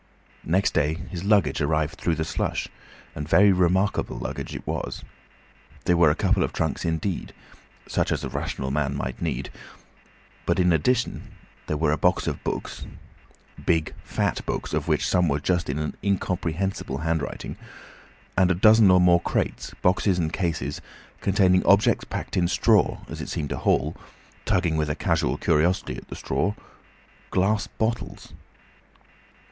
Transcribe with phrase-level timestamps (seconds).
[0.43, 5.03] Next day his luggage arrived through the slush—and very remarkable luggage it was.
[5.85, 7.35] There were a couple of trunks indeed,
[7.87, 9.51] such as a rational man might need,
[10.47, 11.33] but in addition
[11.67, 15.95] there were a box of books—big, fat books, of which some were just in an
[16.03, 20.81] incomprehensible handwriting—and a dozen or more crates, boxes, and cases,
[21.19, 23.95] containing objects packed in straw, as it seemed to Hall,
[24.45, 28.33] tugging with a casual curiosity at the straw—glass bottles.